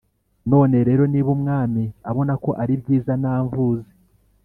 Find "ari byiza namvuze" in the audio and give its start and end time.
2.61-3.89